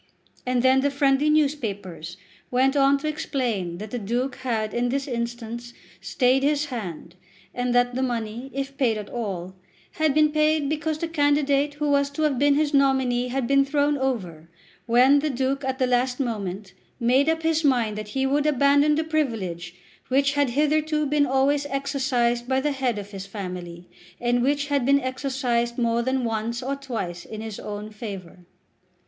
And 0.47 0.63
then 0.63 0.81
the 0.81 0.89
friendly 0.89 1.29
newspapers 1.29 2.17
went 2.49 2.75
on 2.75 2.97
to 2.97 3.07
explain 3.07 3.77
that 3.77 3.91
the 3.91 3.99
Duke 3.99 4.37
had 4.37 4.73
in 4.73 4.89
this 4.89 5.07
instance 5.07 5.75
stayed 6.01 6.41
his 6.41 6.65
hand, 6.73 7.13
and 7.53 7.75
that 7.75 7.93
the 7.93 8.01
money, 8.01 8.49
if 8.51 8.75
paid 8.79 8.97
at 8.97 9.11
all, 9.11 9.53
had 9.91 10.15
been 10.15 10.31
paid 10.31 10.67
because 10.69 10.97
the 10.97 11.07
candidate 11.07 11.75
who 11.75 11.87
was 11.91 12.09
to 12.09 12.23
have 12.23 12.39
been 12.39 12.55
his 12.55 12.73
nominee 12.73 13.27
had 13.27 13.45
been 13.45 13.63
thrown 13.63 13.95
over, 13.95 14.49
when 14.87 15.19
the 15.19 15.29
Duke 15.29 15.63
at 15.63 15.77
the 15.77 15.85
last 15.85 16.19
moment 16.19 16.73
made 16.99 17.29
up 17.29 17.43
his 17.43 17.63
mind 17.63 17.95
that 17.95 18.07
he 18.17 18.25
would 18.25 18.47
abandon 18.47 18.95
the 18.95 19.03
privilege 19.03 19.75
which 20.07 20.33
had 20.33 20.49
hitherto 20.49 21.05
been 21.05 21.27
always 21.27 21.67
exercised 21.67 22.47
by 22.47 22.59
the 22.59 22.71
head 22.71 22.97
of 22.97 23.11
his 23.11 23.27
family, 23.27 23.87
and 24.19 24.41
which 24.41 24.65
had 24.69 24.83
been 24.83 24.99
exercised 24.99 25.77
more 25.77 26.01
than 26.01 26.23
once 26.23 26.63
or 26.63 26.75
twice 26.75 27.23
in 27.23 27.41
his 27.41 27.59
own 27.59 27.91
favour. 27.91 28.39